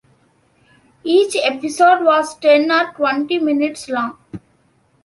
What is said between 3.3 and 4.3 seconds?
minutes long.